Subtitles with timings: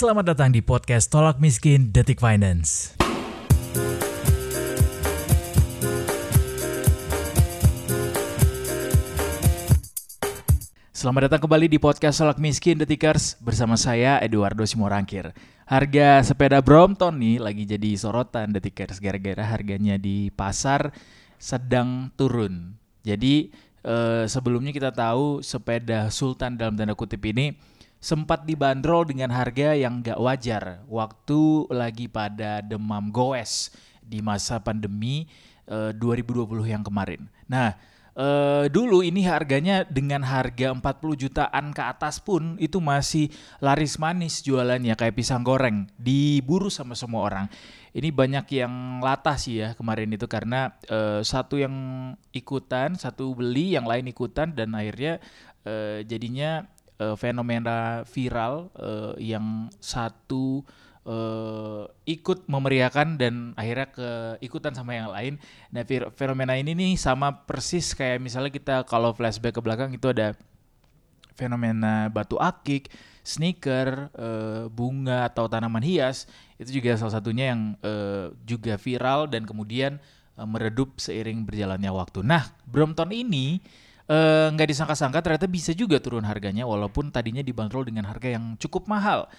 [0.00, 2.96] Selamat datang di podcast Tolak Miskin Detik Finance.
[10.88, 15.36] Selamat datang kembali di podcast Tolak Miskin Detikers bersama saya Eduardo Simorangkir.
[15.68, 20.96] Harga sepeda Brompton nih lagi jadi sorotan Detikers gara-gara harganya di pasar
[21.36, 22.72] sedang turun.
[23.04, 23.52] Jadi
[23.84, 27.52] eh, sebelumnya kita tahu sepeda Sultan dalam tanda kutip ini
[28.00, 33.68] sempat dibanderol dengan harga yang gak wajar waktu lagi pada demam goes
[34.00, 35.28] di masa pandemi
[35.68, 37.28] eh, 2020 yang kemarin.
[37.44, 37.76] Nah,
[38.16, 40.80] eh, dulu ini harganya dengan harga 40
[41.14, 43.28] jutaan ke atas pun itu masih
[43.60, 47.46] laris manis jualannya kayak pisang goreng, diburu sama semua orang.
[47.92, 51.74] Ini banyak yang latah sih ya kemarin itu karena eh, satu yang
[52.32, 55.20] ikutan, satu beli, yang lain ikutan dan akhirnya
[55.68, 56.64] eh, jadinya
[57.00, 60.60] uh, fenomena viral uh, yang satu
[61.08, 64.10] uh, ikut memeriahkan dan akhirnya ke
[64.44, 65.40] ikutan sama yang lain.
[65.72, 70.36] Nah, fenomena ini nih sama persis kayak misalnya kita kalau flashback ke belakang itu ada
[71.40, 72.92] fenomena batu akik,
[73.24, 76.28] sneaker, uh, bunga atau tanaman hias
[76.60, 79.96] itu juga salah satunya yang uh, juga viral dan kemudian
[80.36, 82.20] uh, meredup seiring berjalannya waktu.
[82.20, 83.64] Nah, Brompton ini
[84.50, 88.90] nggak uh, disangka-sangka ternyata bisa juga turun harganya walaupun tadinya dibanderol dengan harga yang cukup
[88.90, 89.30] mahal.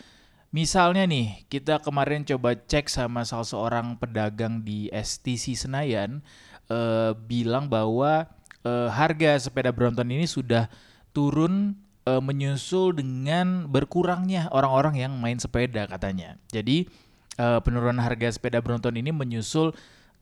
[0.51, 6.19] Misalnya nih, kita kemarin coba cek sama salah seorang pedagang di STC Senayan
[6.67, 8.27] uh, bilang bahwa
[8.67, 10.67] uh, harga sepeda Brompton ini sudah
[11.15, 16.35] turun uh, menyusul dengan berkurangnya orang-orang yang main sepeda katanya.
[16.51, 16.91] Jadi
[17.39, 19.71] uh, penurunan harga sepeda Brompton ini menyusul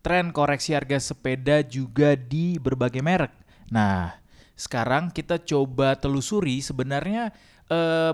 [0.06, 3.34] tren koreksi harga sepeda juga di berbagai merek.
[3.73, 4.19] Nah,
[4.60, 7.32] sekarang kita coba telusuri sebenarnya
[7.72, 8.12] eh,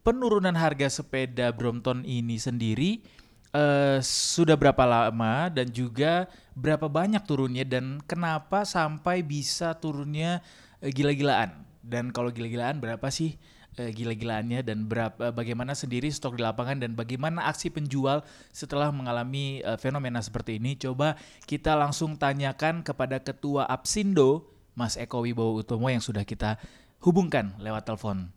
[0.00, 3.04] penurunan harga sepeda Brompton ini sendiri
[3.52, 6.24] eh, sudah berapa lama dan juga
[6.56, 10.40] berapa banyak turunnya dan kenapa sampai bisa turunnya
[10.80, 11.68] eh, gila-gilaan?
[11.84, 13.36] Dan kalau gila-gilaan berapa sih
[13.76, 19.60] eh, gila-gilaannya dan berapa bagaimana sendiri stok di lapangan dan bagaimana aksi penjual setelah mengalami
[19.68, 20.76] uh, fenomena seperti ini?
[20.80, 26.54] Coba kita langsung tanyakan kepada ketua Apsindo Mas Eko Wibowo Utomo yang sudah kita
[27.02, 28.30] hubungkan lewat telepon.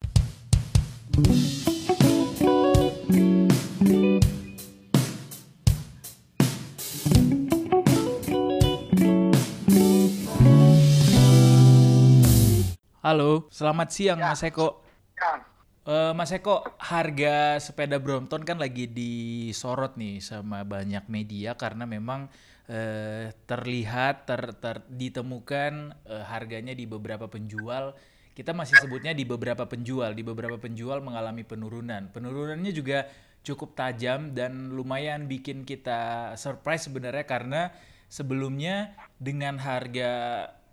[13.05, 14.33] Halo, selamat siang ya.
[14.33, 14.81] Mas Eko.
[15.13, 15.45] Ya.
[15.85, 22.33] Uh, Mas Eko, harga sepeda Brompton kan lagi disorot nih sama banyak media karena memang
[22.71, 27.93] uh, terlihat ter, ter ditemukan uh, harganya di beberapa penjual.
[28.31, 30.15] Kita masih sebutnya di beberapa penjual.
[30.15, 32.07] Di beberapa penjual mengalami penurunan.
[32.15, 33.11] Penurunannya juga
[33.43, 37.61] cukup tajam dan lumayan bikin kita surprise sebenarnya karena
[38.05, 40.11] sebelumnya dengan harga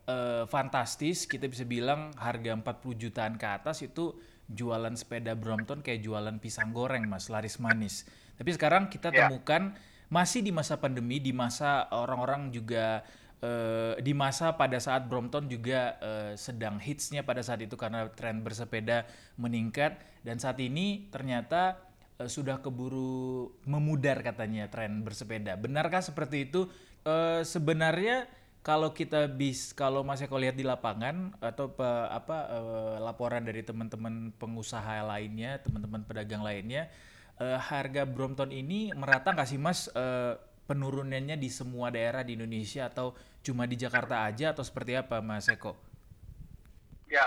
[0.04, 4.16] uh, fantastis kita bisa bilang harga 40 jutaan ke atas itu
[4.48, 8.08] jualan sepeda Brompton kayak jualan pisang goreng mas laris manis.
[8.36, 9.28] Tapi sekarang kita yeah.
[9.28, 9.76] temukan
[10.08, 13.04] masih di masa pandemi, di masa orang-orang juga
[13.44, 18.42] uh, di masa pada saat Brompton juga uh, sedang hitsnya pada saat itu karena tren
[18.42, 19.04] bersepeda
[19.38, 21.78] meningkat dan saat ini ternyata
[22.18, 25.54] uh, sudah keburu memudar katanya tren bersepeda.
[25.60, 26.66] Benarkah seperti itu?
[27.06, 28.26] Uh, sebenarnya
[28.64, 33.64] kalau kita bis kalau masih kau lihat di lapangan atau pe, apa uh, laporan dari
[33.64, 36.90] teman-teman pengusaha lainnya, teman-teman pedagang lainnya
[37.38, 40.34] harga Brompton ini merata nggak sih Mas uh,
[40.68, 45.48] penurunannya di semua daerah di Indonesia atau cuma di Jakarta aja atau seperti apa Mas
[45.48, 45.72] Eko?
[47.08, 47.24] Ya,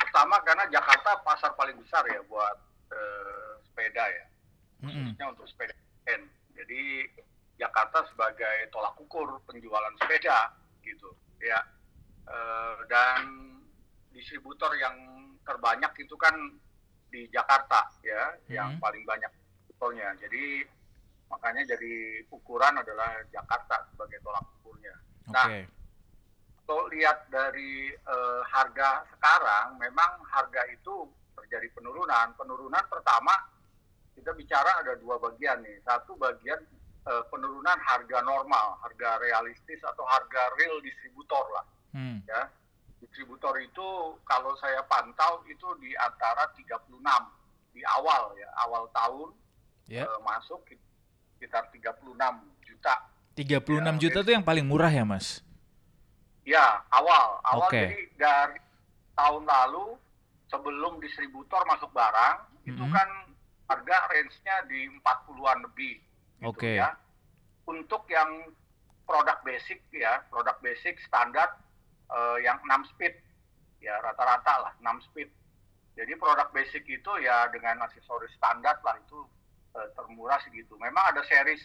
[0.00, 2.56] pertama karena Jakarta pasar paling besar ya buat
[2.88, 4.24] uh, sepeda ya,
[4.80, 5.32] khususnya mm -hmm.
[5.36, 5.76] untuk sepeda
[6.08, 6.24] N.
[6.56, 7.04] Jadi
[7.60, 11.12] Jakarta sebagai tolak ukur penjualan sepeda gitu
[11.44, 11.60] ya,
[12.24, 13.60] uh, dan
[14.16, 14.96] distributor yang
[15.44, 16.32] terbanyak itu kan
[17.12, 18.48] di Jakarta ya, hmm.
[18.48, 19.28] yang paling banyak
[19.80, 20.12] contohnya.
[20.20, 20.60] Jadi
[21.32, 24.92] makanya jadi ukuran adalah Jakarta sebagai tolak ukurnya.
[25.24, 25.32] Okay.
[25.32, 25.48] Nah,
[26.68, 32.36] kalau lihat dari uh, harga sekarang, memang harga itu terjadi penurunan.
[32.36, 33.32] Penurunan pertama
[34.12, 35.80] kita bicara ada dua bagian nih.
[35.80, 36.60] Satu bagian
[37.08, 41.64] uh, penurunan harga normal, harga realistis atau harga real distributor lah.
[41.96, 42.20] Hmm.
[42.28, 42.52] Ya,
[43.00, 46.68] distributor itu kalau saya pantau itu di antara 36
[47.74, 49.39] di awal ya, awal tahun
[49.90, 50.06] yeah.
[50.06, 50.14] Ya.
[50.14, 50.62] uh, masuk
[51.36, 52.06] sekitar 36
[52.62, 52.94] juta.
[53.34, 55.42] 36 ya, juta itu yang paling murah ya, Mas?
[56.46, 57.42] Ya, awal.
[57.42, 57.86] Awal okay.
[57.90, 58.58] jadi dari
[59.18, 59.98] tahun lalu
[60.48, 62.70] sebelum distributor masuk barang mm -hmm.
[62.70, 63.08] itu kan
[63.70, 65.94] harga range-nya di 40-an lebih.
[66.42, 66.72] Gitu Oke.
[66.78, 66.94] ya.
[67.66, 68.50] Untuk yang
[69.06, 71.54] produk basic ya, produk basic standar
[72.10, 73.14] eh, yang 6 speed
[73.80, 75.30] ya rata-rata lah 6 speed.
[75.94, 79.22] Jadi produk basic itu ya dengan aksesoris standar lah itu
[79.76, 80.74] eh, termurah segitu.
[80.78, 81.62] Memang ada series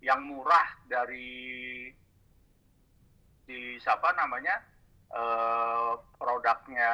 [0.00, 1.88] yang murah dari
[3.46, 4.58] di siapa namanya
[5.08, 6.92] eh, produknya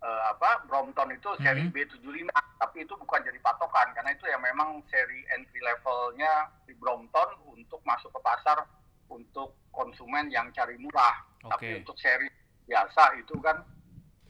[0.00, 1.72] eh, apa Brompton itu seri Mhm.
[1.72, 7.36] B75 tapi itu bukan jadi patokan karena itu ya memang seri entry levelnya di Brompton
[7.52, 8.64] untuk masuk ke pasar
[9.12, 11.20] untuk konsumen yang cari murah
[11.52, 11.84] tapi Oke.
[11.84, 12.26] untuk seri
[12.64, 13.60] biasa itu kan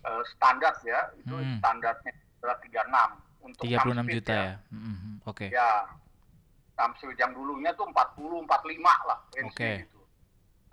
[0.02, 1.58] eh, standar ya itu Hmm.
[1.62, 4.54] standarnya adalah 36 untuk 36 enam speed juta ya.
[4.74, 5.46] Mhm, Oke.
[5.54, 5.70] ya
[6.76, 9.72] enam speed yang dulunya tuh 40 45 lah range-nya Oke.
[9.86, 10.00] gitu.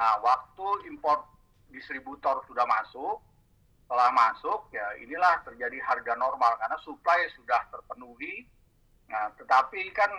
[0.02, 1.24] Nah, waktu impor
[1.70, 3.22] distributor sudah masuk,
[3.86, 8.50] setelah masuk ya inilah terjadi harga normal karena supply sudah terpenuhi.
[9.08, 10.12] Nah, tetapi kan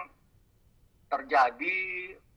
[1.10, 1.76] terjadi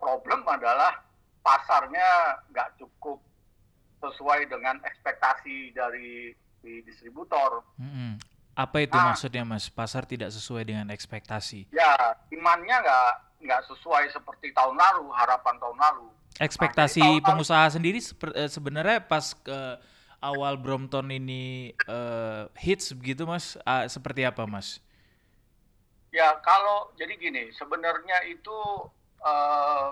[0.02, 1.02] problem adalah
[1.46, 3.22] pasarnya nggak cukup
[4.02, 7.64] sesuai dengan ekspektasi dari di distributor.
[7.78, 8.37] Mhm.
[8.58, 9.14] Apa itu Ah.
[9.14, 9.70] maksudnya Mas?
[9.70, 11.70] Pasar tidak sesuai dengan ekspektasi.
[11.70, 11.94] Ya,
[12.28, 16.10] demand-nya nggak nggak sesuai seperti tahun lalu, harapan tahun lalu.
[16.42, 19.60] Ekspektasi Nah, tahun lalu- pengusaha sendiri seper- eh, sebenarnya pas ke
[20.18, 24.82] awal Brompton ini eh, hits begitu Mas, ah, seperti apa Mas?
[26.10, 28.58] Ya kalau jadi gini, sebenarnya itu
[29.20, 29.88] eh,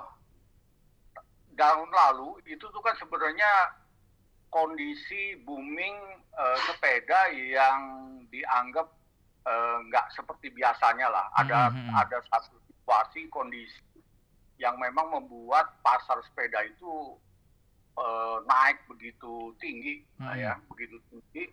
[1.53, 3.47] tahun lalu itu tuh kan sebenarnya
[4.49, 5.95] kondisi booming
[6.35, 7.79] eh, sepeda yang
[8.27, 8.87] dianggap
[9.45, 11.25] eh, nggak seperti biasanya lah.
[11.37, 11.93] Ada Mhm.
[11.95, 14.01] ada satu situasi kondisi
[14.57, 17.15] yang memang membuat pasar sepeda itu
[17.95, 20.35] eh, naik begitu tinggi, Mhm.
[20.35, 21.47] ya begitu tinggi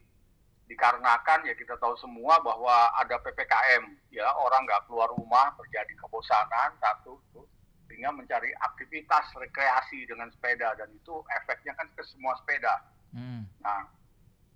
[0.67, 6.75] dikarenakan ya kita tahu semua bahwa ada ppkm ya orang nggak keluar rumah terjadi kebosanan
[6.81, 7.47] satu tuh,
[7.93, 12.81] sehingga mencari aktivitas rekreasi dengan sepeda dan itu efeknya kan ke semua sepeda
[13.13, 13.45] Mhm.
[13.61, 13.85] nah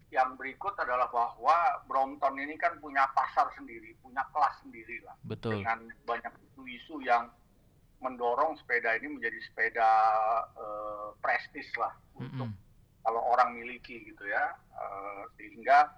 [0.08, 5.60] yang berikut adalah bahwa Brompton ini kan punya pasar sendiri punya kelas sendiri lah Betul.
[5.60, 7.28] dengan banyak isu-isu yang
[8.00, 9.90] mendorong sepeda ini menjadi sepeda
[10.56, 12.56] eh, prestis lah untuk Mhm.
[13.04, 15.88] kalau orang miliki gitu ya Eh, sehingga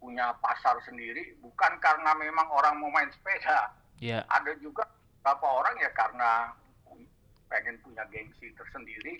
[0.00, 4.24] punya pasar sendiri bukan karena memang orang mau main sepeda Ya.
[4.30, 4.88] ada juga
[5.18, 6.54] beberapa orang ya karena
[7.48, 9.18] pengen punya gengsi tersendiri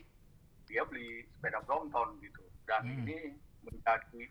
[0.69, 3.03] dia beli sepeda Brompton gitu dan Hmm.
[3.03, 3.33] ini
[3.65, 4.29] menjadi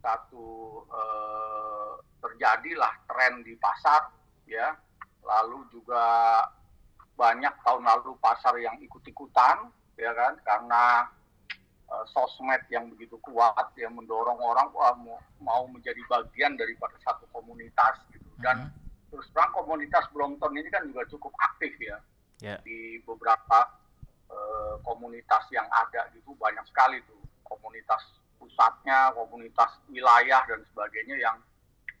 [0.00, 0.46] satu
[0.86, 4.12] eh, terjadilah tren di pasar
[4.44, 4.76] ya
[5.24, 6.04] lalu juga
[7.16, 11.08] banyak tahun lalu pasar yang ikut-ikutan ya kan karena
[11.88, 17.24] eh, sosmed yang begitu kuat yang mendorong orang wah, mau, mau menjadi bagian daripada satu
[17.32, 18.79] komunitas gitu dan Mhm.
[19.10, 21.98] Terus terang komunitas Brompton ini kan juga cukup aktif ya
[22.40, 22.56] Ya.
[22.64, 23.68] di beberapa
[24.32, 28.00] eh, komunitas yang ada gitu banyak sekali tuh komunitas
[28.40, 31.36] pusatnya komunitas wilayah dan sebagainya yang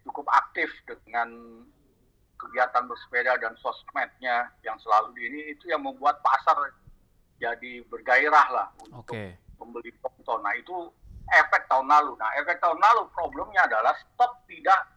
[0.00, 1.28] cukup aktif dengan
[2.40, 6.56] kegiatan bersepeda dan sosmednya yang selalu di ini itu yang membuat pasar
[7.36, 9.36] jadi bergairah lah untuk Oke.
[9.60, 10.40] pembeli Brompton.
[10.40, 10.88] Nah itu
[11.28, 12.16] efek tahun lalu.
[12.16, 14.88] Nah efek tahun lalu problemnya adalah stok tidak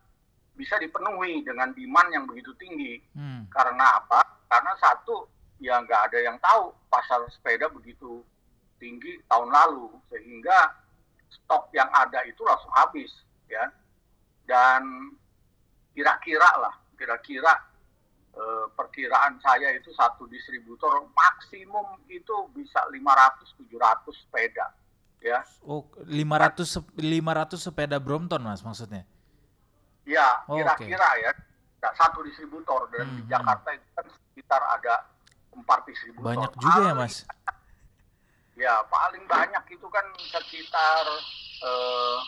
[0.54, 3.02] bisa dipenuhi dengan demand yang begitu tinggi.
[3.14, 3.50] Hmm.
[3.50, 4.22] Karena apa?
[4.46, 5.26] Karena satu,
[5.58, 8.22] ya nggak ada yang tahu pasar sepeda begitu
[8.78, 9.90] tinggi tahun lalu.
[10.10, 10.74] Sehingga
[11.30, 13.10] stok yang ada itu langsung habis.
[13.46, 13.70] ya
[14.44, 15.14] Dan
[15.92, 17.54] kira-kira lah, kira-kira
[18.34, 23.70] eh, perkiraan saya itu satu distributor maksimum itu bisa 500-700
[24.10, 24.74] sepeda.
[25.24, 29.08] Ya, Oh, 500 sep- 500 sepeda Brompton Mas maksudnya.
[30.04, 31.32] Ya, Oh, kira-kira ya.
[31.80, 35.04] Nggak Satu distributor dan di Hmm, Jakarta itu kan sekitar ada
[35.52, 36.26] empat distributor.
[36.26, 37.16] Banyak juga ya Paling- Mas.
[38.56, 41.06] Ya, paling banyak itu kan sekitar
[41.60, 42.20] eh,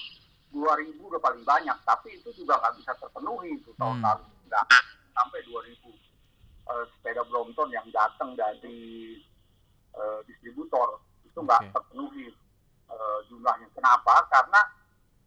[0.50, 4.06] 2000 udah paling banyak, tapi itu juga nggak bisa terpenuhi itu tahun Hmm.
[4.06, 4.26] lalu.
[4.46, 4.64] Nggak
[5.12, 5.94] sampai 2000
[6.66, 9.22] eh, sepeda Brompton yang datang dari
[9.94, 11.72] eh, distributor itu nggak Oke.
[11.72, 12.28] terpenuhi
[12.86, 13.70] eh, jumlahnya.
[13.72, 14.26] Kenapa?
[14.26, 14.60] Karena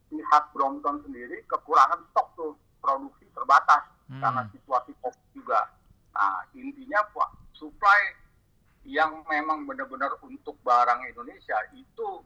[0.08, 4.24] pihak Brompton sendiri kekurangan stok tuh produksi terbatas Hmm.
[4.24, 5.68] karena situasi COVID juga.
[6.10, 8.00] Nah intinya Pak supply
[8.82, 12.24] yang memang benar-benar untuk barang Indonesia itu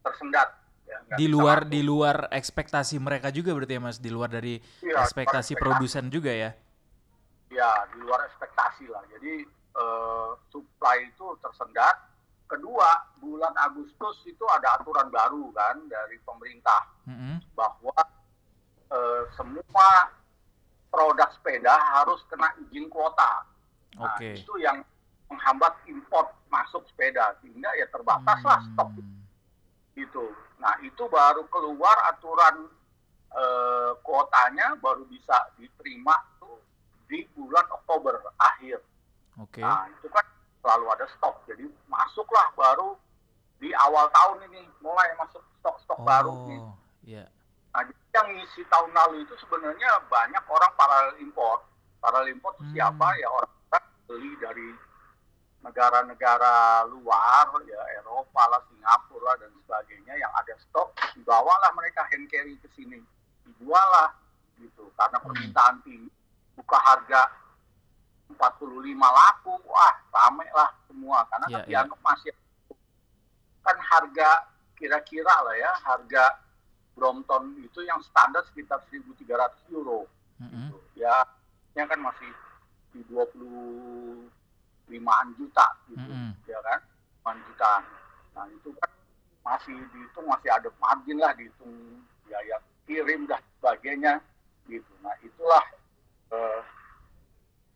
[0.00, 0.54] tersendat.
[0.84, 5.00] Ya, Di luar di luar ekspektasi mereka juga berarti ya Mas, di luar dari Iya,
[5.00, 5.58] ekspektasi ekspektasi.
[5.58, 6.54] produsen juga ya.
[7.50, 9.02] ya di luar ekspektasi lah.
[9.08, 9.42] Jadi
[9.74, 12.13] eh, supply itu tersendat.
[12.44, 17.40] Kedua, bulan Agustus itu ada aturan baru kan dari pemerintah Mhm.
[17.56, 17.94] bahwa
[18.94, 19.88] eh, semua
[20.86, 23.42] produk sepeda harus kena izin kuota.
[23.98, 24.38] Nah, Oke.
[24.38, 24.84] itu yang
[25.26, 29.24] menghambat import masuk sepeda sehingga ya terbataslah stok Hmm.
[29.96, 30.30] gitu.
[30.62, 32.70] Nah itu baru keluar aturan
[33.34, 36.62] eh, kuotanya baru bisa diterima tuh
[37.10, 38.78] di bulan Oktober akhir.
[39.42, 39.58] Oke.
[39.58, 40.22] Nah itu kan
[40.64, 41.44] selalu ada stok.
[41.44, 42.96] Jadi masuklah baru
[43.60, 46.60] di awal tahun ini mulai masuk stok-stok baru nih.
[46.64, 47.24] Oh, iya.
[47.76, 51.60] Nah, jadi yang ngisi tahun lalu itu sebenarnya banyak orang paralel import.
[52.00, 52.74] Paralel import itu Hmm.
[52.80, 53.06] siapa?
[53.20, 53.52] Ya orang
[54.08, 54.68] beli dari
[55.64, 62.52] negara-negara luar, ya Eropa lah, Singapura dan sebagainya yang ada stok, dibawalah mereka hand carry
[62.60, 63.00] ke sini,
[63.48, 64.12] dijual lah
[64.60, 64.92] gitu.
[64.96, 65.26] Karena Hmm.
[65.32, 66.12] permintaan tinggi,
[66.56, 67.32] buka harga
[68.32, 71.28] 45 laku, wah rame lah semua.
[71.28, 71.68] Karena kan iya.
[71.68, 72.32] dianggap masih
[73.64, 74.44] kan harga
[74.76, 76.38] kira-kira lah ya, harga
[76.94, 80.06] Brompton itu yang standar sekitar 1.300 euro.
[80.38, 80.70] Mm-mm.
[80.70, 80.78] Gitu.
[81.04, 81.26] Ya,
[81.74, 82.34] yang kan masih
[82.94, 86.30] di 25-an juta gitu, Mm-mm.
[86.46, 86.80] ya kan?
[87.24, 87.82] 5 jutaan.
[88.36, 88.90] Nah, itu kan
[89.44, 92.56] masih dihitung masih ada margin lah dihitung biaya
[92.88, 94.20] kirim dan sebagainya
[94.68, 94.92] gitu.
[95.00, 95.64] Nah, itulah
[96.32, 96.60] eh,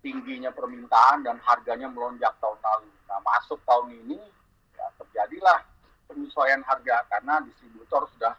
[0.09, 2.89] tingginya permintaan dan harganya melonjak tahun lalu.
[3.05, 4.17] Nah, masuk tahun ini
[4.73, 5.61] ya terjadilah
[6.09, 8.33] penyesuaian harga karena distributor sudah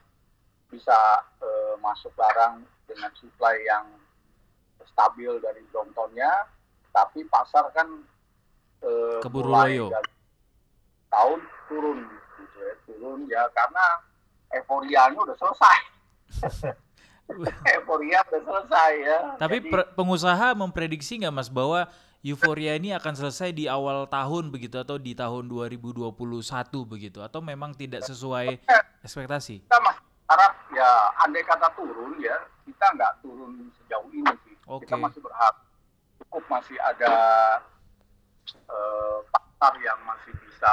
[0.73, 0.97] bisa
[1.45, 3.85] eh, masuk barang dengan supply yang
[4.81, 6.49] stabil dari Bromptonnya,
[6.89, 7.85] tapi pasar kan
[8.81, 9.93] eh, Keburu loyo.
[11.13, 12.01] tahun turun
[12.41, 13.85] gitu ya, turun ya karena
[14.57, 15.77] euforianya udah selesai.
[17.77, 19.19] Euforia udah selesai ya.
[19.37, 21.85] Tapi Jadi, pengusaha memprediksi nggak mas bahwa
[22.19, 26.11] euforia ini akan selesai di awal tahun begitu atau di tahun 2021
[26.83, 28.59] begitu atau memang tidak sesuai
[29.07, 29.63] ekspektasi?
[29.63, 30.89] kita masih harap ya
[31.23, 32.35] andai kata turun ya
[32.67, 34.99] kita nggak turun sejauh ini sih kita Oke.
[34.99, 35.55] masih berharap
[36.19, 37.13] cukup masih ada
[38.51, 40.71] eh, pasar yang masih bisa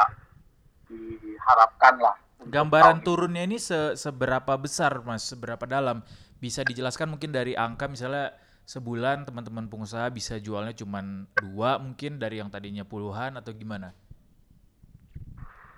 [0.91, 5.25] diharapkan lah Gambaran tahun turunnya ini se- seberapa besar mas?
[5.27, 6.05] Seberapa dalam?
[6.45, 11.01] Bisa dijelaskan mungkin dari angka misalnya sebulan teman-teman pengusaha bisa jualnya cuma
[11.39, 13.89] dua mungkin dari yang tadinya puluhan atau gimana?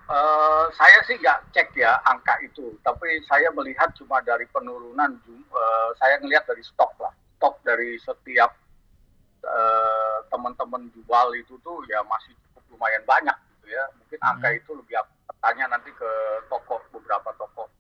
[0.08, 5.88] Eh, saya sih nggak cek ya angka itu, tapi saya melihat cuma dari penurunan, eh,
[6.00, 8.56] saya ngelihat dari stok lah, stok dari setiap
[9.44, 13.84] eh, teman-teman jual itu tuh ya masih cukup lumayan banyak gitu ya.
[14.00, 14.58] Mungkin angka Hmm.
[14.58, 15.12] itu lebih aku
[15.44, 16.10] tanya nanti ke
[16.50, 17.70] toko beberapa toko.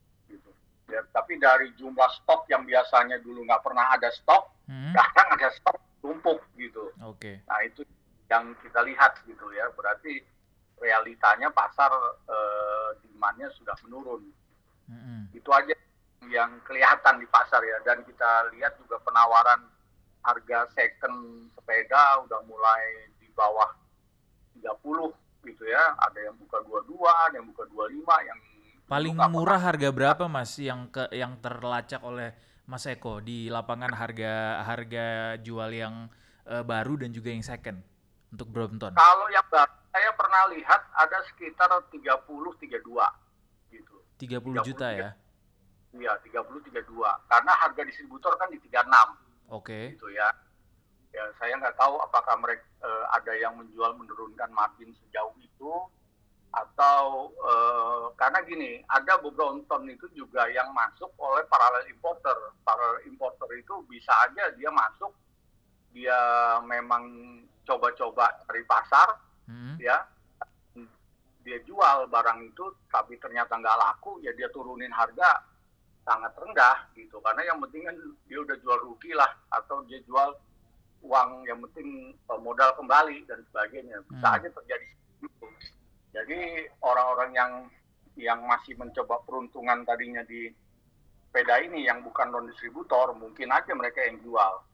[0.88, 4.92] Ya, tapi dari jumlah stok yang biasanya dulu nggak pernah ada stok, Hmm?
[4.92, 6.92] sekarang ada stok tumpuk gitu.
[7.00, 7.40] Oke.
[7.48, 7.80] Nah itu
[8.28, 9.64] yang kita lihat gitu ya.
[9.72, 10.20] Berarti
[10.76, 11.88] realitanya pasar
[12.28, 14.28] eh, demand-nya sudah menurun.
[14.92, 15.32] Mm-mm.
[15.32, 15.72] Itu aja
[16.28, 17.80] yang kelihatan di pasar ya.
[17.84, 19.64] Dan kita lihat juga penawaran
[20.24, 23.72] harga second sepeda udah mulai di bawah
[24.60, 25.12] 30
[25.48, 25.96] gitu ya.
[25.96, 28.38] Ada yang buka 22, ada yang buka 25, yang
[28.88, 32.32] Paling murah harga berapa mas yang ke yang terlacak oleh
[32.64, 36.08] Mas Eko di lapangan harga harga jual yang
[36.48, 37.84] eh, baru dan juga yang second
[38.32, 38.96] untuk Brompton?
[38.96, 43.96] Kalau yang baru saya pernah lihat ada sekitar 30 32 gitu.
[44.24, 45.10] 30 juta ya?
[45.92, 47.28] Iya, 30 32.
[47.28, 49.96] Karena harga distributor kan di 36 Oke.
[49.96, 50.32] gitu ya.
[51.12, 55.72] Ya, saya nggak tahu apakah mereka eh, ada yang menjual menurunkan margin sejauh itu
[56.64, 62.34] atau eh, karena gini, ada Brompton itu juga yang masuk oleh parallel importer.
[62.66, 65.14] Parallel importer itu bisa aja dia masuk
[65.94, 66.18] dia
[66.68, 67.04] memang
[67.64, 69.08] coba-coba dari pasar
[69.48, 69.80] Mm-mm.
[69.80, 70.04] ya
[71.40, 75.40] dia jual barang itu tapi ternyata nggak laku ya dia turunin harga
[76.04, 77.96] sangat rendah gitu karena yang penting kan
[78.28, 80.36] dia udah jual rugi lah atau dia jual
[81.00, 84.36] uang yang penting eh, modal kembali dan sebagainya bisa Hmm.
[84.36, 84.88] aja terjadi
[85.24, 85.46] gitu.
[86.24, 87.52] Jadi orang-orang yang
[88.18, 90.50] yang masih mencoba peruntungan tadinya di
[91.28, 94.64] sepeda ini yang bukan non distributor mungkin aja mereka yang jual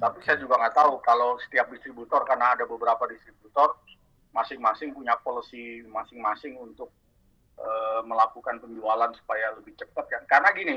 [0.00, 3.76] tapi saya juga nggak tahu kalau setiap distributor karena ada beberapa distributor
[4.32, 6.88] masing-masing punya policy masing-masing untuk
[7.60, 10.22] eh, melakukan penjualan supaya lebih cepat kan.
[10.24, 10.76] Karena gini,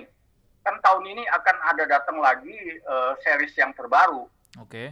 [0.61, 4.27] kan tahun ini akan ada datang lagi eh, series yang terbaru
[4.59, 4.91] Oke.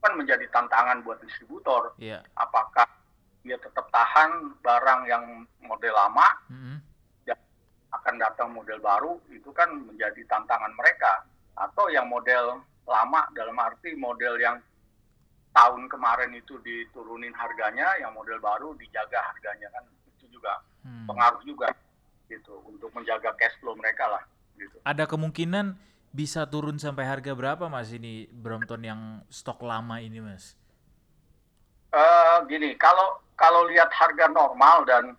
[0.00, 1.92] kan menjadi tantangan buat distributor.
[2.00, 2.24] Iya.
[2.40, 2.88] Apakah
[3.46, 5.24] dia tetap tahan barang yang
[5.62, 6.76] model lama Mm-mm.
[7.94, 11.24] akan datang model baru itu kan menjadi tantangan mereka
[11.56, 14.60] atau yang model lama dalam arti model yang
[15.56, 19.84] tahun kemarin itu diturunin harganya yang model baru dijaga harganya kan
[20.18, 21.02] itu juga Hmm.
[21.10, 21.66] pengaruh juga
[22.30, 24.22] gitu untuk menjaga cash flow mereka lah
[24.54, 25.74] gitu Ada kemungkinan
[26.14, 30.54] bisa turun sampai harga berapa mas ini Brompton yang stok lama ini mas?
[31.90, 35.14] Uh, gini, kalau kalau lihat harga normal dan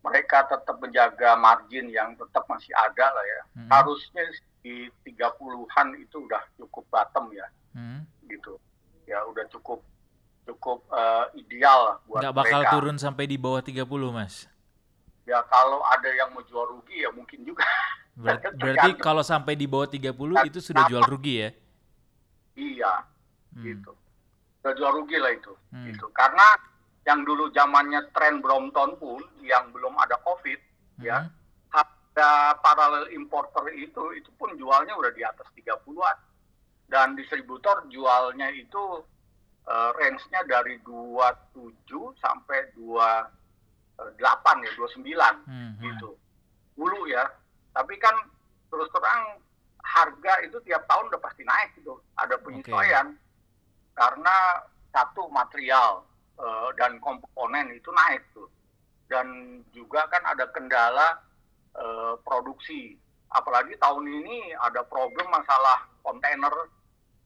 [0.00, 3.68] mereka tetap menjaga margin yang tetap masih ada lah ya, hmm.
[3.68, 4.24] harusnya
[4.62, 8.06] di 30-an itu udah cukup bottom ya, hmm.
[8.30, 8.56] gitu.
[9.04, 9.82] Ya udah cukup
[10.48, 12.72] cukup uh, ideal buat Nggak bakal mereka.
[12.72, 14.48] turun sampai di bawah 30 mas?
[15.28, 17.66] Ya kalau ada yang mau jual rugi ya mungkin juga.
[18.18, 21.50] Ber berarti kalau sampai di bawah 30 Dan itu sudah jual rugi ya?
[22.58, 22.92] Iya,
[23.54, 23.62] hmm.
[23.62, 23.92] gitu.
[24.58, 25.52] Sudah jual rugi lah itu.
[25.70, 25.86] Hmm.
[25.86, 26.06] Gitu.
[26.10, 26.46] Karena
[27.08, 30.60] yang dulu zamannya tren Brompton pun yang belum ada Covid
[31.00, 31.08] hmm.
[31.08, 31.24] ya,
[31.72, 36.16] harga paralel importer itu itu pun jualnya udah di atas 30-an.
[36.88, 39.04] Dan distributor jualnya itu
[39.68, 41.84] uh, range-nya dari 27
[42.16, 45.72] sampai 28 ya, 29 hmm.
[45.84, 46.16] gitu.
[46.76, 47.24] Dulu ya,
[47.72, 48.16] tapi kan
[48.68, 49.40] terus terang
[49.80, 52.00] harga itu tiap tahun udah pasti naik gitu.
[52.20, 53.20] Ada penyesuaian okay.
[53.96, 54.36] karena
[54.92, 56.07] satu material
[56.38, 58.48] uh, dan komponen itu naik tuh.
[59.08, 61.18] Dan juga kan ada kendala
[61.76, 62.96] uh, produksi.
[63.28, 66.52] Apalagi tahun ini ada problem masalah kontainer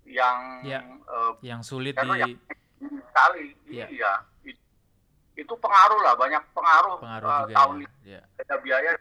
[0.02, 0.82] yang yeah.
[1.06, 2.34] uh, yang sulit di yang
[2.82, 3.54] sekali.
[3.70, 3.88] Yeah.
[3.88, 4.12] Iya.
[4.42, 4.62] Itu,
[5.38, 7.78] itu pengaruh lah banyak pengaruh, pengaruh uh, juga tahun ya.
[7.78, 7.86] ini.
[8.02, 8.22] Yeah.
[8.42, 8.92] Ada biaya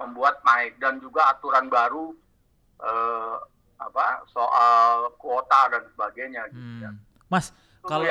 [0.00, 2.10] membuat naik dan juga aturan baru
[2.82, 3.36] eh,
[3.78, 6.42] apa soal kuota dan sebagainya.
[6.50, 6.82] Gitu, hmm.
[6.82, 6.90] ya.
[7.30, 7.54] Mas,
[7.86, 8.06] kalau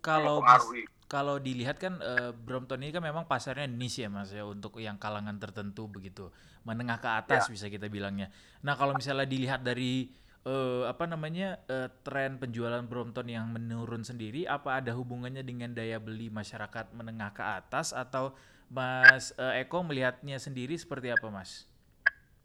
[0.00, 0.64] kalau mas,
[1.10, 4.96] kalau dilihat kan uh, Brompton ini kan memang pasarnya niche ya mas ya untuk yang
[4.96, 6.28] kalangan tertentu begitu
[6.64, 7.56] menengah ke atas ya.
[7.56, 8.28] bisa kita bilangnya.
[8.60, 10.12] Nah kalau misalnya dilihat dari
[10.44, 15.96] uh, apa namanya uh, tren penjualan Brompton yang menurun sendiri, apa ada hubungannya dengan daya
[16.00, 18.36] beli masyarakat menengah ke atas atau
[18.70, 21.66] Mas uh, Eko melihatnya sendiri seperti apa, Mas?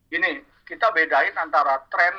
[0.10, 2.18] Gini, kita bedain antara tren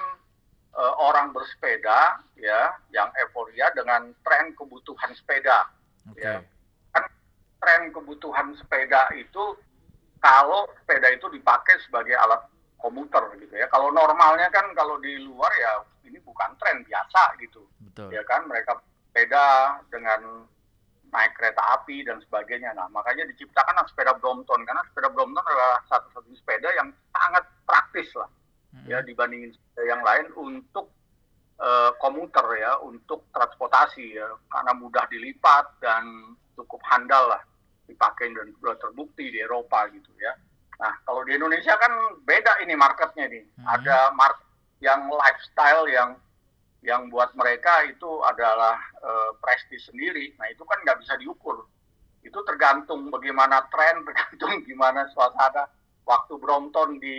[0.76, 5.66] uh, orang bersepeda ya, yang euforia dengan tren kebutuhan sepeda.
[6.12, 6.22] Okay.
[6.22, 6.44] Ya.
[6.92, 7.04] Kan
[7.58, 9.56] tren kebutuhan sepeda itu
[10.20, 12.44] kalau sepeda itu dipakai sebagai alat
[12.78, 13.66] komuter gitu ya.
[13.72, 15.72] Kalau normalnya kan kalau di luar ya
[16.06, 17.64] ini bukan tren biasa gitu.
[17.90, 18.12] Betul.
[18.12, 18.78] Ya kan mereka
[19.10, 20.44] sepeda dengan
[21.10, 22.76] naik kereta api dan sebagainya.
[22.76, 28.28] Nah, makanya diciptakan sepeda Brompton karena sepeda Brompton adalah satu-satunya sepeda yang sangat praktis lah.
[28.86, 30.90] Ya dibandingin yang lain untuk
[31.60, 37.42] uh, komuter ya, untuk transportasi ya, karena mudah dilipat dan cukup handal lah
[37.86, 40.34] dipakai dan sudah terbukti di Eropa gitu ya.
[40.76, 41.92] Nah, kalau di Indonesia kan
[42.26, 43.44] beda ini marketnya nih.
[43.56, 43.66] Hmm.
[43.80, 44.46] Ada market
[44.84, 46.10] yang lifestyle yang
[46.84, 50.36] yang buat mereka itu adalah uh, prestis sendiri.
[50.38, 51.66] Nah itu kan nggak bisa diukur.
[52.22, 55.66] Itu tergantung bagaimana tren, tergantung gimana suasana.
[56.06, 57.18] Waktu Brompton di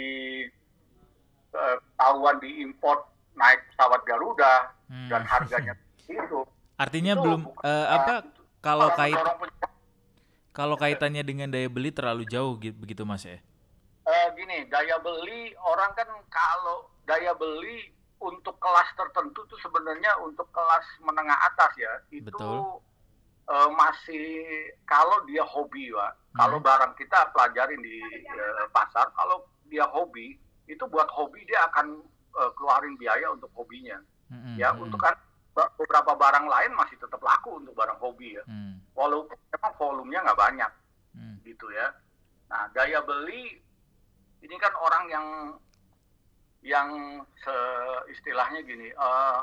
[1.54, 3.08] uh, tahuan di import
[3.38, 5.10] naik pesawat Garuda hmm.
[5.14, 5.74] dan harganya
[6.10, 6.42] itu.
[6.78, 8.26] Artinya itu belum uh, apa
[8.60, 9.18] kalau kait
[10.58, 13.38] kalau kaitannya dengan daya beli terlalu jauh begitu Mas ya?
[14.08, 20.50] Uh, gini, daya beli orang kan kalau daya beli untuk kelas tertentu tuh sebenarnya untuk
[20.50, 22.82] kelas menengah atas ya itu Betul.
[23.48, 24.44] Uh, masih
[24.84, 26.36] kalau dia hobi pak hmm.
[26.36, 30.36] kalau barang kita pelajarin di uh, pasar kalau dia hobi
[30.68, 32.04] itu buat hobi dia akan
[32.36, 33.98] uh, keluarin biaya untuk hobinya
[34.32, 34.56] hmm.
[34.60, 35.16] ya untuk kan
[35.58, 38.78] beberapa barang lain masih tetap laku untuk barang hobi ya hmm.
[38.94, 40.72] walaupun memang volumenya nggak banyak
[41.18, 41.36] hmm.
[41.42, 41.88] gitu ya
[42.48, 43.58] nah daya beli
[44.46, 45.28] ini kan orang yang
[46.62, 46.90] yang
[47.42, 47.56] se
[48.12, 49.40] istilahnya gini eh,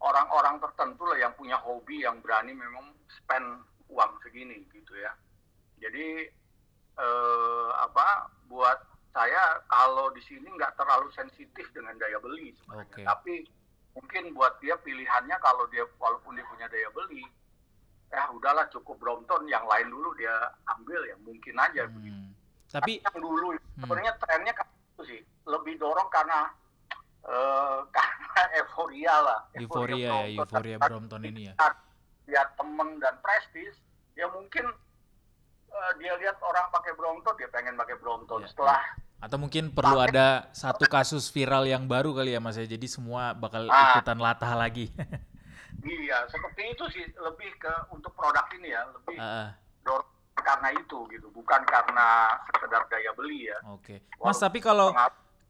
[0.00, 3.60] orang-orang tertentu lah yang punya hobi yang berani memang spend
[3.92, 5.12] uang segini gitu ya
[5.80, 6.28] jadi
[7.00, 8.78] uh, apa buat
[9.10, 13.04] saya kalau di sini nggak terlalu sensitif dengan daya beli sebenarnya okay.
[13.04, 13.34] tapi
[13.98, 17.26] mungkin buat dia pilihannya kalau dia walaupun dia punya daya beli
[18.10, 20.34] ya udahlah cukup Brompton yang lain dulu dia
[20.78, 21.94] ambil ya mungkin aja hmm.
[21.98, 22.20] begitu
[22.70, 23.82] tapi yang dulu hmm.
[23.82, 26.54] sebenarnya trennya kan itu sih lebih dorong karena
[27.26, 29.40] uh, karena euforia lah.
[29.58, 31.54] Euforia, euforia ya, euforia Brompton ini ya.
[32.30, 33.74] Lihat temen dan prestis,
[34.14, 34.70] ya mungkin
[35.74, 38.46] uh, dia lihat orang pakai Brompton, dia pengen pakai Brompton.
[38.46, 38.80] Ya, Setelah
[39.20, 42.64] atau mungkin perlu ada satu kasus viral yang baru kali ya Mas ya.
[42.64, 44.88] Jadi semua bakal ah, ikutan latah lagi.
[45.84, 49.48] iya, seperti itu sih lebih ke untuk produk ini ya, lebih uh,
[49.84, 50.08] dorong
[50.40, 53.58] karena itu gitu, bukan karena sekedar daya beli ya.
[53.68, 54.00] Oke.
[54.00, 54.24] Okay.
[54.24, 54.96] Mas, tapi kalau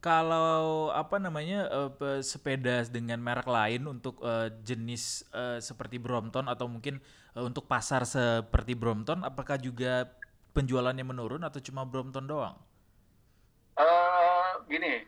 [0.03, 6.67] kalau apa namanya uh, sepeda dengan merek lain untuk uh, jenis uh, seperti Brompton atau
[6.67, 6.99] mungkin
[7.37, 10.11] uh, untuk pasar seperti Brompton, apakah juga
[10.51, 12.59] penjualannya menurun atau cuma Brompton doang?
[13.81, 15.01] Uh, gini,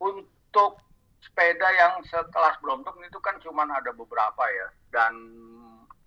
[0.00, 0.80] untuk
[1.20, 4.68] sepeda yang sekelas Brompton itu kan cuma ada beberapa ya.
[4.88, 5.12] Dan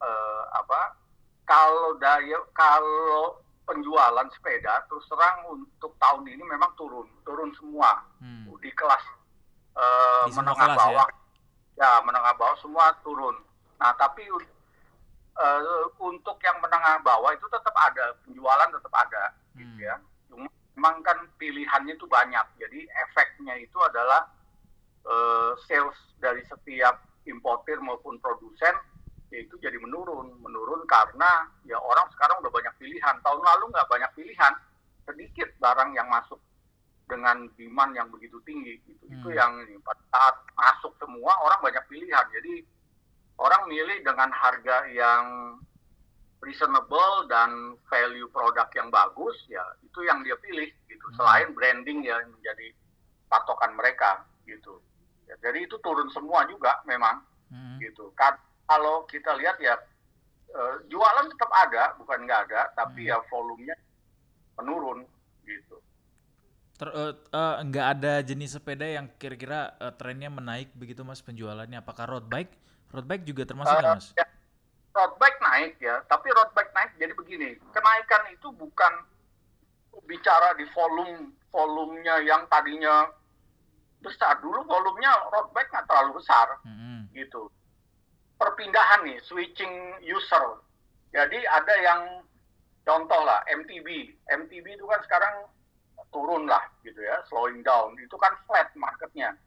[0.01, 0.97] uh, apa
[1.45, 3.37] kalau daya kalau
[3.69, 7.05] penjualan sepeda terus terang untuk tahun ini memang turun.
[7.21, 8.01] Turun semua.
[8.17, 8.49] Hmm.
[8.61, 9.01] di kelas
[9.73, 11.07] uh, di menengah kelas, bawah.
[11.77, 11.85] Ya?
[11.85, 13.37] ya menengah bawah semua turun.
[13.77, 14.25] Nah tapi
[15.37, 18.17] uh, untuk yang menengah bawah itu tetap ada.
[18.25, 19.77] Penjualan tetap ada gitu hmm.
[19.77, 19.95] gitu ya
[20.75, 22.45] memang kan pilihannya itu banyak.
[22.59, 24.27] Jadi efeknya itu adalah
[25.05, 28.75] uh, sales dari setiap importir maupun produsen
[29.31, 30.39] itu jadi menurun.
[30.43, 33.15] Menurun karena ya orang sekarang udah banyak pilihan.
[33.23, 34.53] Tahun lalu nggak banyak pilihan
[35.07, 36.39] sedikit barang yang masuk
[37.07, 38.79] dengan demand yang begitu tinggi.
[38.83, 39.15] Gitu hmm.
[39.19, 39.51] itu yang
[39.83, 42.25] pada saat masuk semua orang banyak pilihan.
[42.31, 42.63] Jadi
[43.39, 45.23] orang milih dengan harga yang
[46.41, 51.15] reasonable dan value produk yang bagus ya itu yang dia pilih gitu hmm.
[51.17, 52.73] selain branding yang menjadi
[53.29, 54.81] patokan mereka gitu
[55.29, 57.21] ya, jadi itu turun semua juga memang
[57.53, 57.77] hmm.
[57.79, 59.75] gitu kan kalau kita lihat ya
[60.55, 63.11] uh, jualan tetap ada, bukan nggak ada, tapi hmm.
[63.11, 63.75] ya volumenya
[64.59, 65.03] menurun
[65.43, 65.77] gitu.
[66.79, 71.83] Ter, uh, uh, nggak ada jenis sepeda yang kira-kira uh, trennya menaik begitu mas penjualannya?
[71.83, 72.51] Apakah road bike?
[72.95, 74.15] Road bike juga termasuk uh, mas?
[74.17, 74.25] Ya,
[74.91, 78.93] road bike naik ya, tapi road bike naik jadi begini, kenaikan itu bukan
[80.07, 83.11] bicara di volume volumenya yang tadinya
[84.01, 87.11] besar dulu volumenya road bike nggak terlalu besar -hmm.
[87.15, 87.51] gitu
[88.41, 90.57] perpindahan nih, switching user.
[91.13, 92.01] Jadi ada yang
[92.81, 94.17] contoh lah MTB.
[94.25, 95.45] MTB itu kan sekarang
[96.09, 97.93] turun lah gitu ya, slowing down.
[98.01, 99.37] Itu kan flat marketnya,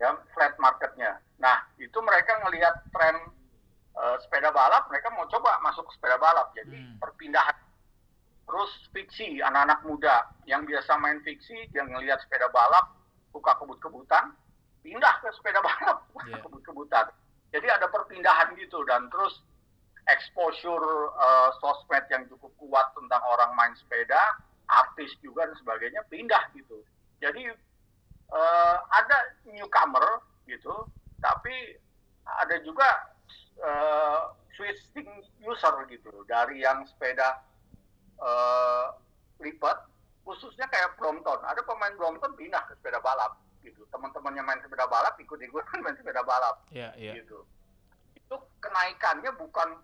[0.00, 1.20] ya flat marketnya.
[1.36, 3.28] Nah itu mereka ngelihat tren
[4.40, 6.56] sepeda balap, mereka mau coba masuk sepeda balap.
[6.56, 6.96] Jadi hmm.
[6.96, 7.52] perpindahan.
[8.48, 10.16] Terus fiksi anak-anak muda
[10.48, 12.96] yang biasa main fiksi, yang ngelihat sepeda balap,
[13.36, 14.32] suka kebut-kebutan,
[14.80, 16.40] pindah ke sepeda balap, yeah.
[16.40, 17.12] kebut-kebutan
[17.50, 19.42] jadi ada perpindahan gitu dan terus
[20.06, 24.18] exposure uh, sosmed yang cukup kuat tentang orang main sepeda,
[24.70, 26.78] artis juga dan sebagainya pindah gitu.
[27.18, 27.50] Jadi
[28.30, 29.18] uh, ada
[29.50, 30.86] newcomer gitu,
[31.18, 31.74] tapi
[32.22, 32.86] ada juga
[33.64, 35.08] uh, switching
[35.40, 37.40] user gitu dari yang sepeda
[38.20, 38.96] uh,
[39.40, 39.88] lipat
[40.24, 41.40] khususnya kayak Brompton.
[41.42, 46.24] Ada pemain Brompton pindah ke sepeda balap gitu teman-temannya main sepeda balap ikut-ikutan main sepeda
[46.24, 47.16] balap yeah, yeah.
[47.16, 47.44] gitu
[48.16, 49.76] itu kenaikannya bukan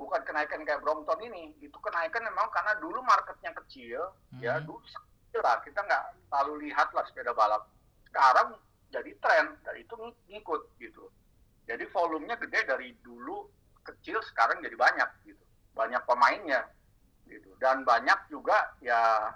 [0.00, 4.00] bukan kenaikan kayak Brompton ini itu kenaikan memang karena dulu marketnya kecil
[4.32, 4.42] mm -hmm.
[4.42, 7.68] ya dulu kecil lah kita nggak selalu lihat lah sepeda balap
[8.08, 8.56] sekarang
[8.92, 9.94] jadi tren dan itu
[10.28, 11.08] ngikut gitu
[11.66, 13.46] jadi volumenya gede dari dulu
[13.82, 16.68] kecil sekarang jadi banyak gitu banyak pemainnya
[17.26, 19.32] gitu dan banyak juga ya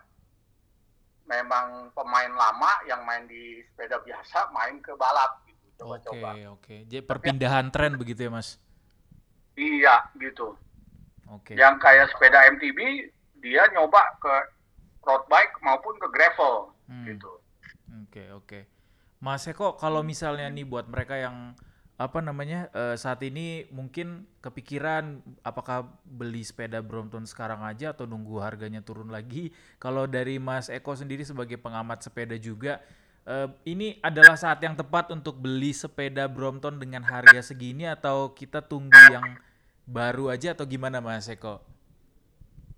[1.26, 6.32] memang pemain lama yang main di sepeda biasa main ke balap gitu coba-coba.
[6.32, 6.76] Oke oke.
[6.88, 8.56] Jadi perpindahan tren begitu ya mas?
[9.58, 10.54] Iya gitu.
[11.28, 11.58] Oke.
[11.58, 12.78] Yang kayak sepeda MTB
[13.42, 14.34] dia nyoba ke
[15.04, 17.04] road bike maupun ke gravel hmm.
[17.10, 17.32] gitu.
[18.06, 18.60] Oke oke.
[19.18, 21.56] Mas Eko kalau misalnya nih buat mereka yang
[21.96, 28.36] apa namanya uh, saat ini mungkin kepikiran apakah beli sepeda Brompton sekarang aja atau nunggu
[28.44, 29.48] harganya turun lagi.
[29.80, 32.84] Kalau dari Mas Eko sendiri sebagai pengamat sepeda juga
[33.26, 38.60] uh, ini adalah saat yang tepat untuk beli sepeda Brompton dengan harga segini atau kita
[38.60, 39.40] tunggu yang
[39.88, 41.64] baru aja atau gimana Mas Eko?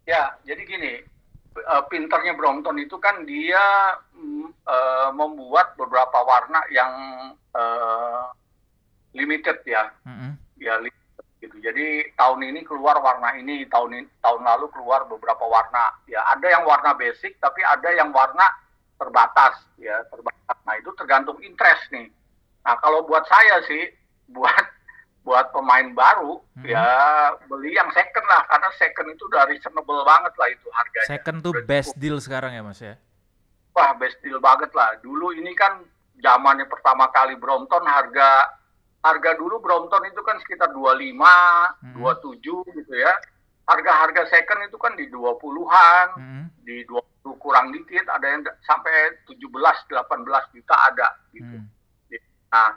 [0.08, 0.92] Ya, jadi gini,
[1.58, 3.60] uh, pinternya Brompton itu kan dia
[4.64, 6.92] uh, membuat beberapa warna yang
[7.52, 8.32] uh,
[9.18, 10.32] limited ya, mm-hmm.
[10.62, 11.56] ya limited gitu.
[11.58, 15.90] Jadi tahun ini keluar warna ini, tahun ini, tahun lalu keluar beberapa warna.
[16.06, 18.46] Ya ada yang warna basic, tapi ada yang warna
[18.98, 20.58] terbatas ya terbatas.
[20.66, 22.10] Nah itu tergantung interest nih.
[22.66, 23.90] Nah kalau buat saya sih,
[24.34, 24.78] buat
[25.28, 26.64] buat pemain baru hmm.
[26.64, 26.88] ya
[27.52, 31.08] beli yang second lah karena second itu dari reasonable banget lah itu harganya.
[31.12, 32.96] Second tuh best deal sekarang ya mas ya?
[33.76, 34.96] Wah best deal banget lah.
[35.04, 35.84] Dulu ini kan
[36.24, 38.56] zamannya pertama kali Brompton harga
[39.04, 41.94] harga dulu Brompton itu kan sekitar 25, hmm.
[41.96, 43.12] 27 gitu ya.
[43.68, 46.44] Harga-harga second itu kan di 20-an, hmm.
[46.64, 51.56] di 20 kurang dikit, ada yang sampai 17, 18 juta ada gitu.
[51.60, 51.68] Hmm.
[52.48, 52.70] Nah,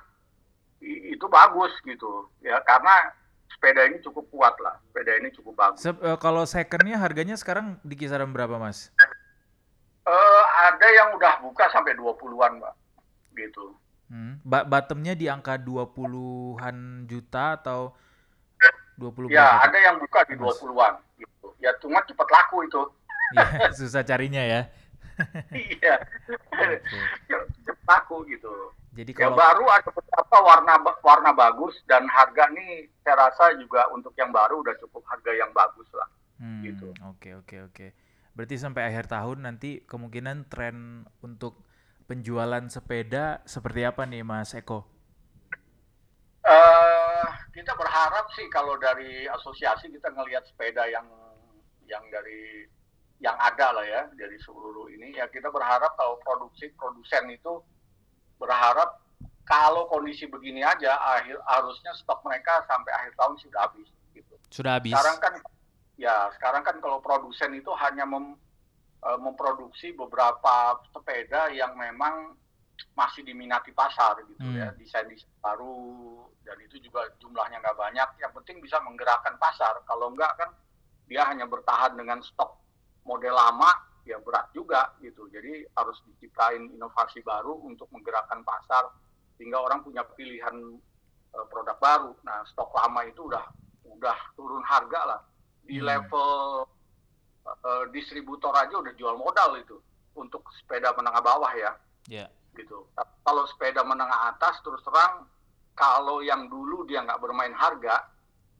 [0.81, 3.13] itu bagus gitu ya karena
[3.51, 4.75] sepeda ini cukup kuat lah.
[4.89, 5.85] Sepeda ini cukup bagus.
[5.85, 8.89] Se uh, kalau secondnya harganya sekarang di kisaran berapa, Mas?
[10.01, 12.75] Uh, ada yang udah buka sampai 20-an, Mbak.
[13.37, 13.65] Gitu.
[14.11, 14.43] Hmm.
[14.43, 17.95] Ba bottomnya di angka 20-an juta atau
[18.99, 21.47] 20 Ya, ada yang buka di 20-an gitu.
[21.63, 22.81] Ya cuma cepat laku itu.
[23.31, 24.61] ya, susah carinya ya.
[25.53, 25.95] iya
[27.87, 28.49] laku gitu
[28.91, 33.85] Jadi ya kalau baru ada beberapa warna warna bagus dan harga nih saya rasa juga
[33.93, 36.09] untuk yang baru udah cukup harga yang bagus lah
[36.41, 36.89] Hmm, gitu.
[37.05, 37.87] Oke oke oke.
[38.33, 41.61] Berarti sampai akhir tahun nanti kemungkinan tren untuk
[42.05, 44.87] penjualan sepeda seperti apa nih Mas Eko?
[46.41, 51.05] eh kita berharap sih kalau dari asosiasi kita ngelihat sepeda yang
[51.85, 52.65] yang dari
[53.21, 57.61] yang ada lah ya dari seluruh ini ya kita berharap kalau produksi produsen itu
[58.41, 58.97] berharap
[59.45, 63.87] kalau kondisi begini aja akhir harusnya stok mereka sampai akhir tahun sudah habis
[64.17, 64.35] gitu.
[64.49, 64.95] Sudah habis.
[64.95, 65.33] Sekarang kan
[66.01, 68.39] ya sekarang kan kalau produsen itu hanya mem-
[69.01, 72.37] eh, memproduksi beberapa sepeda yang memang
[72.97, 74.57] masih diminati pasar gitu Hmm.
[74.57, 74.69] ya.
[74.77, 75.77] Desain desain baru
[76.41, 78.09] dan itu juga jumlahnya nggak banyak.
[78.17, 79.81] Yang penting bisa menggerakkan pasar.
[79.85, 80.49] Kalau enggak kan
[81.05, 82.57] dia hanya bertahan dengan stok
[83.05, 83.69] model lama
[84.05, 85.29] ya berat juga gitu.
[85.29, 88.89] Jadi harus diciptain inovasi baru untuk menggerakkan pasar
[89.37, 90.57] sehingga orang punya pilihan
[91.31, 92.11] eh, produk baru.
[92.25, 93.45] Nah stok lama itu udah
[93.93, 95.21] udah turun harga lah.
[95.61, 95.85] Di Hmm.
[95.85, 96.65] level
[97.43, 99.77] eh, distributor aja udah jual modal itu
[100.13, 101.71] untuk sepeda menengah bawah ya
[102.05, 102.25] Ya.
[102.53, 102.83] gitu.
[103.21, 105.25] Kalau sepeda menengah atas terus terang
[105.71, 108.09] kalau yang dulu dia nggak bermain harga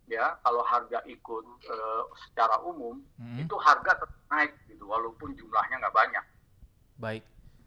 [0.05, 5.79] ya kalau harga ikut eh, secara umum Hmm, itu harga tetap naik gitu walaupun jumlahnya
[5.79, 6.25] nggak banyak.
[6.97, 7.23] Baik.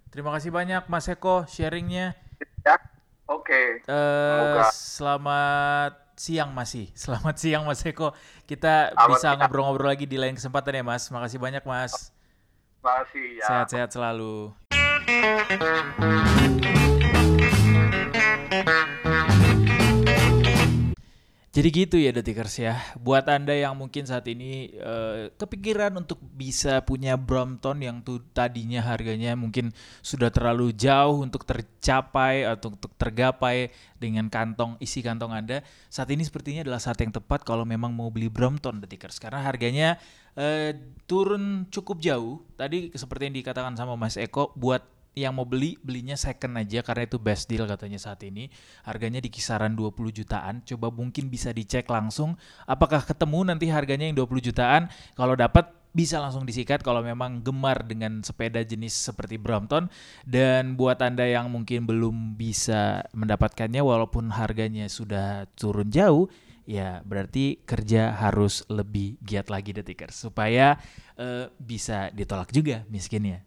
[0.09, 2.15] Terima kasih banyak Mas Eko sharingnya.
[2.63, 2.79] Ya,
[3.27, 3.83] oke.
[3.83, 6.91] Eh, Semoga- selamat siang masih.
[6.95, 8.15] Selamat siang Mas Eko.
[8.47, 11.11] Kita Selamat bisa ngobrol-ngobrol lagi di lain kesempatan ya Mas.
[11.11, 12.15] Makasih banyak Mas.
[12.81, 13.47] Terima kasih ya.
[13.49, 14.55] Sehat-sehat selalu.
[21.55, 22.83] Jadi gitu ya Detikers ya.
[22.99, 28.83] Buat Anda yang mungkin saat ini eh, kepikiran untuk bisa punya Brompton yang tuh tadinya
[28.83, 29.71] harganya mungkin
[30.03, 33.71] sudah terlalu jauh untuk tercapai atau untuk tergapai
[34.03, 38.11] dengan kantong isi kantong Anda, saat ini sepertinya adalah saat yang tepat kalau memang mau
[38.11, 40.03] beli Brompton Detikers karena harganya
[40.35, 40.75] eh,
[41.07, 42.43] turun cukup jauh.
[42.59, 44.83] Tadi seperti yang dikatakan sama Mas Eko buat
[45.15, 48.51] yang mau beli belinya second aja karena itu best deal katanya saat ini.
[48.83, 50.61] Harganya di kisaran 20 jutaan.
[50.67, 52.35] Coba mungkin bisa dicek langsung.
[52.67, 54.91] Apakah ketemu nanti harganya yang 20 jutaan?
[55.15, 59.87] Kalau dapat bisa langsung disikat kalau memang gemar dengan sepeda jenis seperti Brompton.
[60.27, 66.27] Dan buat anda yang mungkin belum bisa mendapatkannya walaupun harganya sudah turun jauh
[66.65, 70.81] ya berarti kerja harus lebih giat lagi detikers supaya
[71.21, 73.45] eh, bisa ditolak juga miskinnya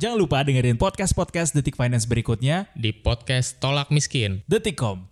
[0.00, 4.40] Jangan lupa dengerin podcast-podcast Detik Finance berikutnya di podcast Tolak Miskin.
[4.48, 5.04] Detikcom.